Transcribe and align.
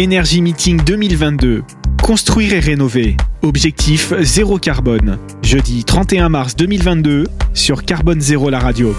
Énergie 0.00 0.40
Meeting 0.40 0.82
2022. 0.82 1.62
Construire 2.02 2.54
et 2.54 2.58
rénover. 2.58 3.18
Objectif 3.42 4.14
zéro 4.20 4.56
carbone. 4.56 5.18
Jeudi 5.42 5.84
31 5.84 6.30
mars 6.30 6.56
2022 6.56 7.24
sur 7.52 7.84
Carbone 7.84 8.18
Zéro 8.18 8.48
la 8.48 8.60
radio. 8.60 8.96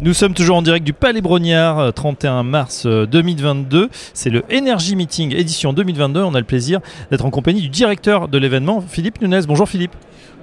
Nous 0.00 0.14
sommes 0.14 0.32
toujours 0.32 0.56
en 0.56 0.62
direct 0.62 0.86
du 0.86 0.94
Palais 0.94 1.20
Brognard, 1.20 1.92
31 1.92 2.42
mars 2.42 2.86
2022. 2.86 3.90
C'est 4.14 4.30
le 4.30 4.44
Energy 4.50 4.96
Meeting 4.96 5.34
édition 5.34 5.74
2022. 5.74 6.22
On 6.22 6.34
a 6.34 6.38
le 6.38 6.46
plaisir 6.46 6.80
d'être 7.10 7.26
en 7.26 7.30
compagnie 7.30 7.60
du 7.60 7.68
directeur 7.68 8.28
de 8.28 8.38
l'événement, 8.38 8.80
Philippe 8.80 9.20
Nunes. 9.20 9.42
Bonjour 9.46 9.68
Philippe. 9.68 9.92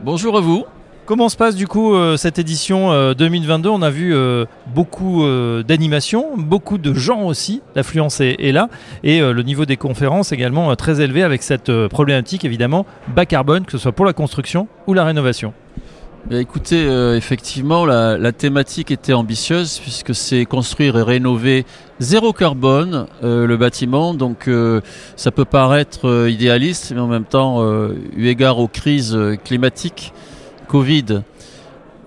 Bonjour 0.04 0.38
à 0.38 0.42
vous. 0.42 0.64
Comment 1.06 1.30
se 1.30 1.36
passe 1.36 1.56
du 1.56 1.68
coup 1.68 1.96
euh, 1.96 2.16
cette 2.16 2.38
édition 2.38 3.14
2022 3.14 3.70
euh, 3.70 3.72
On 3.72 3.82
a 3.82 3.90
vu 3.90 4.14
euh, 4.14 4.46
beaucoup 4.68 5.26
d'animations, 5.64 6.38
beaucoup 6.38 6.78
de 6.78 6.94
gens 6.94 7.24
aussi, 7.24 7.62
l'affluence 7.76 8.22
est, 8.22 8.52
là, 8.52 8.70
et 9.04 9.20
le 9.20 9.42
niveau 9.42 9.66
des 9.66 9.78
conférences 9.78 10.32
également 10.32 10.76
très 10.76 11.02
élevé 11.02 11.24
avec 11.24 11.42
cette 11.42 11.72
problématique 11.88 12.46
évidemment 12.46 12.86
bas 13.16 13.26
carbone, 13.26 13.66
que 13.66 13.72
ce 13.72 13.78
soit 13.78 13.92
pour 13.92 14.06
la 14.06 14.14
construction 14.14 14.68
ou 14.88 14.94
la 14.94 15.04
rénovation. 15.04 15.54
Eh 16.30 16.38
écoutez, 16.38 16.86
effectivement, 17.16 17.86
la, 17.86 18.32
thématique 18.32 18.92
était 18.92 19.14
ambitieuse 19.14 19.80
puisque 19.80 20.14
c'est 20.14 20.46
construire 20.46 20.98
et 20.98 21.04
rénover 21.04 21.66
zéro 22.00 22.32
carbone 22.32 23.08
le 23.24 23.56
bâtiment. 23.58 24.14
Donc 24.14 24.50
ça 25.16 25.32
peut 25.32 25.46
paraître 25.46 26.28
idéaliste, 26.30 26.92
mais 26.94 27.02
en 27.02 27.08
même 27.08 27.26
temps, 27.26 27.66
eu 28.16 28.28
égard 28.28 28.60
aux 28.60 28.68
crises 28.68 29.18
climatiques, 29.44 30.14
Covid 30.72 31.24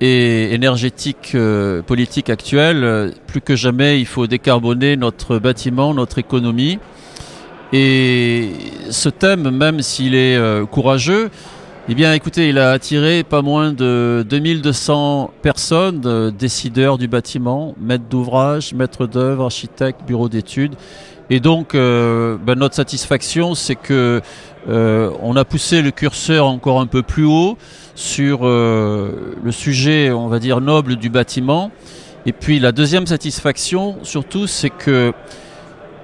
et 0.01 0.55
énergétique 0.55 1.33
euh, 1.35 1.83
politique 1.83 2.31
actuelle, 2.31 2.83
euh, 2.83 3.11
plus 3.27 3.43
que 3.43 3.57
jamais, 3.57 4.01
il 4.01 4.07
faut 4.07 4.27
décarboner 4.27 4.97
notre 4.97 5.39
bâtiment, 5.39 5.93
notre 5.93 6.19
économie. 6.19 6.79
Et 7.75 8.53
ce 8.89 9.11
thème, 9.11 9.51
même 9.51 9.83
s'il 9.83 10.15
est 10.15 10.37
euh, 10.37 10.65
courageux, 10.65 11.29
eh 11.91 11.95
bien, 11.95 12.15
écoutez, 12.15 12.49
il 12.49 12.59
a 12.59 12.71
attiré 12.71 13.23
pas 13.23 13.43
moins 13.43 13.75
de 13.75 14.25
2200 14.31 15.31
personnes, 15.43 16.31
décideurs 16.31 16.97
du 16.97 17.07
bâtiment, 17.07 17.75
maîtres 17.79 18.09
d'ouvrage, 18.09 18.73
maîtres 18.73 19.07
d'œuvre, 19.07 19.45
architectes, 19.45 20.01
bureaux 20.07 20.31
d'études. 20.31 20.77
Et 21.31 21.41
donc, 21.41 21.73
ben, 21.73 22.55
notre 22.57 22.75
satisfaction, 22.75 23.55
c'est 23.55 23.77
que 23.77 24.21
on 24.69 25.37
a 25.37 25.45
poussé 25.45 25.83
le 25.83 25.91
curseur 25.91 26.47
encore 26.47 26.81
un 26.81 26.87
peu 26.87 27.03
plus 27.03 27.25
haut 27.25 27.57
sur 27.95 28.41
euh, 28.43 29.35
le 29.43 29.53
sujet, 29.53 30.11
on 30.11 30.29
va 30.29 30.39
dire, 30.39 30.61
noble 30.61 30.97
du 30.97 31.09
bâtiment. 31.09 31.71
Et 32.27 32.33
puis 32.33 32.59
la 32.59 32.73
deuxième 32.73 33.07
satisfaction, 33.07 33.99
surtout, 34.03 34.47
c'est 34.47 34.71
que 34.71 35.13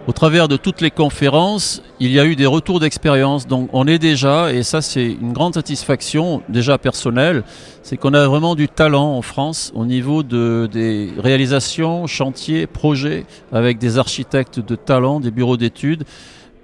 au 0.07 0.13
travers 0.13 0.49
de 0.49 0.57
toutes 0.57 0.81
les 0.81 0.91
conférences, 0.91 1.83
il 2.01 2.11
y 2.11 2.19
a 2.19 2.25
eu 2.25 2.35
des 2.35 2.47
retours 2.47 2.81
d'expérience. 2.81 3.47
Donc 3.47 3.69
on 3.73 3.87
est 3.87 3.99
déjà, 3.99 4.53
et 4.53 4.63
ça 4.63 4.81
c'est 4.81 5.07
une 5.07 5.33
grande 5.33 5.55
satisfaction 5.55 6.43
déjà 6.49 6.79
personnelle, 6.79 7.45
c'est 7.83 7.97
qu'on 7.97 8.15
a 8.15 8.27
vraiment 8.27 8.55
du 8.55 8.69
talent 8.69 9.17
en 9.17 9.23
France 9.23 9.73
au 9.75 9.85
niveau 9.85 10.23
de, 10.23 10.69
des 10.73 11.11
réalisations, 11.19 12.07
chantiers, 12.07 12.67
projets, 12.67 13.27
avec 13.53 13.79
des 13.79 13.99
architectes 13.99 14.61
de 14.61 14.75
talent, 14.75 15.21
des 15.21 15.31
bureaux 15.31 15.57
d'études, 15.57 16.05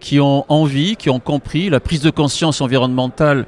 qui 0.01 0.21
ont 0.21 0.45
envie, 0.49 0.97
qui 0.97 1.11
ont 1.11 1.21
compris 1.21 1.69
la 1.71 1.81
prise 1.81 2.01
de 2.01 2.11
conscience 2.11 2.61
environnementale 2.61 3.47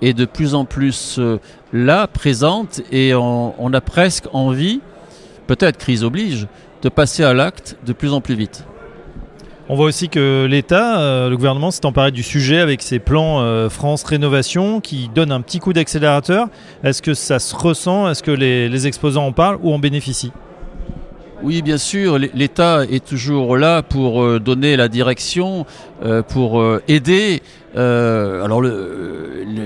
est 0.00 0.14
de 0.14 0.24
plus 0.24 0.54
en 0.54 0.64
plus 0.64 1.16
euh, 1.18 1.38
là, 1.72 2.06
présente, 2.06 2.82
et 2.90 3.14
on, 3.14 3.72
a 3.72 3.80
presque 3.80 4.24
envie, 4.32 4.80
peut-être 5.46 5.78
crise 5.78 6.02
oblige, 6.02 6.48
de 6.82 6.88
passer 6.88 7.22
à 7.22 7.32
l'acte 7.32 7.76
de 7.86 7.92
plus 7.92 8.12
en 8.12 8.20
plus 8.20 8.34
vite. 8.34 8.64
On 9.68 9.76
voit 9.76 9.86
aussi 9.86 10.08
que 10.08 10.44
l'État, 10.50 11.00
euh, 11.00 11.30
le 11.30 11.36
gouvernement 11.36 11.70
s'est 11.70 11.86
emparé 11.86 12.10
du 12.10 12.24
sujet 12.24 12.58
avec 12.58 12.82
ses 12.82 12.98
plans 12.98 13.40
euh, 13.40 13.68
France 13.68 14.02
Rénovation 14.02 14.80
qui 14.80 15.08
donnent 15.14 15.30
un 15.30 15.40
petit 15.40 15.60
coup 15.60 15.72
d'accélérateur. 15.72 16.48
Est-ce 16.82 17.00
que 17.00 17.14
ça 17.14 17.38
se 17.38 17.54
ressent? 17.54 18.10
Est-ce 18.10 18.24
que 18.24 18.32
les, 18.32 18.86
exposants 18.86 19.26
en 19.26 19.32
parlent 19.32 19.58
ou 19.62 19.72
en 19.72 19.78
bénéficient? 19.78 20.32
Oui, 21.44 21.62
bien 21.62 21.78
sûr, 21.78 22.18
l'État 22.18 22.84
est 22.84 23.04
toujours 23.04 23.56
là 23.56 23.82
pour 23.82 24.40
donner 24.40 24.76
la 24.76 24.88
direction, 24.88 25.66
pour 26.28 26.64
aider. 26.86 27.42
alors, 27.74 28.62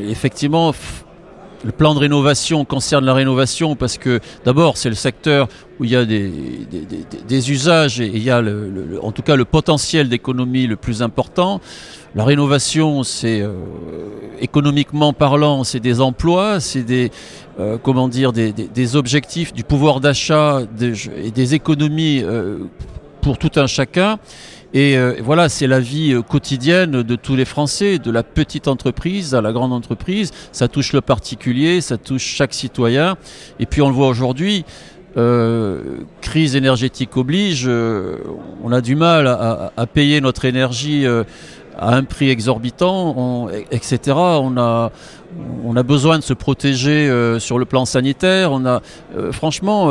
effectivement, 0.09 0.73
le 1.65 1.73
plan 1.73 1.95
de 1.95 1.99
rénovation 1.99 2.65
concerne 2.65 3.05
la 3.05 3.15
rénovation 3.15 3.77
parce 3.77 3.99
que 3.99 4.21
d'abord 4.45 4.77
c'est 4.77 4.89
le 4.89 4.95
secteur 4.95 5.49
où 5.79 5.85
il 5.85 5.91
y 5.91 5.97
a 5.97 6.05
des, 6.05 7.51
usages 7.51 8.01
et 8.01 8.07
il 8.07 8.23
y 8.23 8.31
a 8.31 8.41
le, 8.41 8.99
en 9.03 9.13
tout 9.13 9.23
cas 9.23 9.37
le 9.37 9.45
potentiel 9.45 10.09
d'économie 10.09 10.67
le 10.67 10.77
plus 10.77 11.03
important. 11.03 11.61
La 12.15 12.25
rénovation, 12.25 13.03
c'est 13.03 13.43
euh, 13.43 13.53
économiquement 14.41 15.13
parlant, 15.13 15.65
c'est 15.65 15.81
des 15.81 16.01
emplois, 16.01 16.61
c'est 16.61 16.83
des 16.83 17.11
euh, 17.61 17.77
comment 17.83 18.09
dire 18.09 18.33
des, 18.33 18.97
objectifs 18.97 19.53
du 19.53 19.65
pouvoir 19.65 20.01
d'achat 20.01 20.63
et 21.23 21.31
des 21.31 21.55
économies 21.55 22.23
euh, 22.23 22.59
pour 23.21 23.37
tout 23.37 23.53
un 23.57 23.67
chacun. 23.67 24.19
Et 24.75 24.99
euh, 24.99 25.15
voilà, 25.23 25.49
c'est 25.49 25.67
la 25.67 25.81
vie 25.81 26.13
euh, 26.13 26.23
quotidienne 26.23 27.03
de 27.03 27.17
tous 27.17 27.37
les 27.37 27.45
Français, 27.45 27.99
de 27.99 28.11
la 28.11 28.23
petite 28.23 28.69
entreprise 28.69 29.35
à 29.35 29.41
la 29.41 29.53
grande 29.53 29.73
entreprise. 29.73 30.33
Ça 30.53 30.69
touche 30.69 30.93
le 30.93 31.01
particulier, 31.01 31.81
ça 31.81 31.99
touche 31.99 32.25
chaque 32.25 32.53
citoyen. 32.53 33.17
Et 33.61 33.67
puis 33.67 33.81
on 33.81 33.89
le 33.89 33.95
voit 33.95 34.09
aujourd'hui, 34.09 34.65
euh, 35.17 35.99
crise 36.21 36.57
énergétique 36.57 37.17
oblige, 37.17 37.67
on 37.67 38.73
a 38.73 38.81
du 38.81 38.97
mal 38.97 39.29
à, 39.29 39.87
payer 39.87 40.21
notre 40.21 40.45
énergie 40.45 41.07
à 41.79 41.95
un 41.95 42.05
prix 42.05 42.29
exorbitant, 42.29 43.49
etc. 43.71 43.99
On 44.15 44.59
a, 44.59 44.91
on 45.65 45.77
a 45.77 45.83
besoin 45.83 46.19
de 46.19 46.25
se 46.25 46.35
protéger 46.35 47.11
sur 47.39 47.59
le 47.59 47.65
plan 47.65 47.87
sanitaire. 47.87 48.53
On 48.53 48.67
a, 48.67 48.83
franchement, 49.33 49.91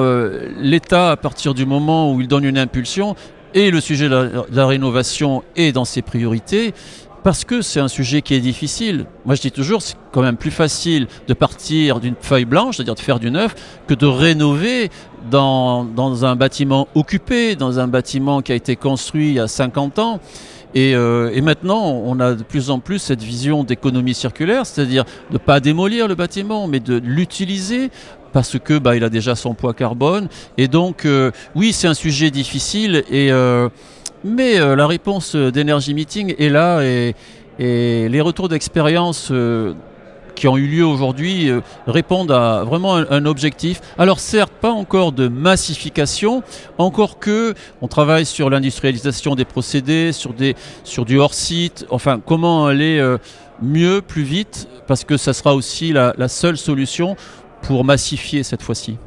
l'État, 0.59 1.11
à 1.11 1.17
partir 1.17 1.55
du 1.55 1.65
moment 1.65 2.13
où 2.13 2.21
il 2.21 2.27
donne 2.27 2.43
une 2.43 2.59
impulsion, 2.59 3.15
et 3.55 3.71
le 3.71 3.79
sujet 3.79 4.09
de 4.09 4.45
la, 4.51 4.67
rénovation 4.67 5.41
est 5.55 5.71
dans 5.71 5.85
ses 5.85 6.01
priorités 6.03 6.73
parce 7.23 7.43
que 7.43 7.63
c'est 7.63 7.79
un 7.79 7.87
sujet 7.87 8.21
qui 8.21 8.35
est 8.35 8.39
difficile. 8.39 9.05
Moi, 9.25 9.33
je 9.33 9.41
dis 9.41 9.51
toujours, 9.51 9.81
c'est 9.81 9.95
quand 10.11 10.21
même 10.21 10.37
plus 10.37 10.51
facile 10.51 11.07
de 11.27 11.33
partir 11.33 11.99
d'une 11.99 12.13
feuille 12.19 12.45
blanche, 12.45 12.75
c'est-à-dire 12.75 12.93
de 12.93 12.99
faire 12.99 13.17
du 13.17 13.31
neuf, 13.31 13.55
que 13.87 13.95
de 13.95 14.05
rénover 14.05 14.91
dans, 15.31 15.87
un 16.23 16.35
bâtiment 16.35 16.87
occupé, 16.93 17.55
dans 17.55 17.79
un 17.79 17.87
bâtiment 17.87 18.43
qui 18.43 18.51
a 18.51 18.55
été 18.55 18.75
construit 18.75 19.29
il 19.29 19.33
y 19.35 19.39
a 19.39 19.47
50 19.47 19.97
ans. 19.97 20.19
Euh, 20.75 21.31
et 21.33 21.41
maintenant, 21.41 21.83
on 22.05 22.19
a 22.19 22.33
de 22.33 22.43
plus 22.43 22.69
en 22.69 22.79
plus 22.79 22.99
cette 22.99 23.23
vision 23.23 23.63
d'économie 23.63 24.13
circulaire, 24.13 24.65
c'est-à-dire 24.65 25.05
de 25.29 25.35
ne 25.35 25.37
pas 25.39 25.61
démolir 25.61 26.07
le 26.07 26.15
bâtiment, 26.15 26.67
mais 26.67 26.81
de 26.81 26.97
l'utiliser 27.03 27.89
parce 28.35 28.59
que 28.59 28.77
bah, 28.77 28.97
il 28.97 29.05
a 29.05 29.09
déjà 29.09 29.33
son 29.33 29.53
poids 29.53 29.73
carbone. 29.73 30.27
Et 30.57 30.67
donc, 30.67 31.05
euh, 31.05 31.31
oui, 31.55 31.71
c'est 31.71 31.87
un 31.87 31.93
sujet 31.93 32.31
difficile. 32.31 33.05
Et, 33.09 33.31
euh, 33.31 33.69
mais 34.25 34.59
euh, 34.59 34.75
la 34.75 34.87
réponse 34.87 35.37
d'Energy 35.37 35.93
Meeting 35.93 36.35
est 36.37 36.49
là 36.49 36.81
et, 36.83 37.15
les 37.57 38.19
retours 38.19 38.49
d'expérience 38.49 39.31
qui 40.35 40.47
ont 40.49 40.57
eu 40.57 40.67
lieu 40.67 40.85
aujourd'hui 40.85 41.49
répondent 41.87 42.33
à 42.33 42.65
vraiment 42.65 42.95
un, 42.95 43.25
objectif. 43.25 43.79
Alors 43.97 44.19
certes, 44.19 44.51
pas 44.59 44.71
encore 44.71 45.13
de 45.13 45.29
massification, 45.29 46.43
encore 46.77 47.17
que 47.19 47.53
on 47.81 47.87
travaille 47.87 48.25
sur 48.25 48.49
l'industrialisation 48.49 49.35
des 49.35 49.45
procédés, 49.45 50.11
sur, 50.11 50.33
des, 50.33 50.57
sur 50.83 51.05
du 51.05 51.17
hors-site, 51.17 51.85
enfin 51.89 52.19
comment 52.19 52.65
aller 52.65 53.01
mieux, 53.61 54.01
plus 54.01 54.23
vite, 54.23 54.67
parce 54.85 55.05
que 55.05 55.15
ça 55.15 55.31
sera 55.31 55.55
aussi 55.55 55.93
la, 55.93 56.13
la 56.17 56.27
seule 56.27 56.57
solution 56.57 57.15
pour 57.67 57.83
massifier 57.83 58.43
cette 58.43 58.61
fois-ci. 58.61 58.97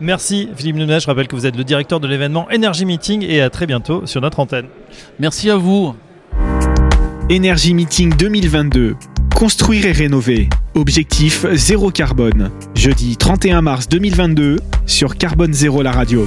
Merci 0.00 0.48
Philippe 0.54 0.76
Nunes, 0.76 1.00
je 1.00 1.06
rappelle 1.06 1.26
que 1.26 1.36
vous 1.36 1.46
êtes 1.46 1.56
le 1.56 1.64
directeur 1.64 2.00
de 2.00 2.06
l'événement 2.06 2.46
Energy 2.54 2.84
Meeting 2.84 3.24
et 3.26 3.40
à 3.40 3.48
très 3.48 3.66
bientôt 3.66 4.04
sur 4.06 4.20
notre 4.20 4.40
antenne. 4.40 4.66
Merci 5.18 5.50
à 5.50 5.56
vous. 5.56 5.94
Energy 7.30 7.74
Meeting 7.74 8.14
2022. 8.14 8.96
Construire 9.34 9.86
et 9.86 9.92
rénover. 9.92 10.48
Objectif 10.74 11.46
zéro 11.52 11.90
carbone. 11.90 12.50
Jeudi 12.74 13.16
31 13.16 13.62
mars 13.62 13.88
2022 13.88 14.58
sur 14.86 15.16
Carbone 15.16 15.52
Zéro 15.52 15.82
la 15.82 15.92
radio. 15.92 16.26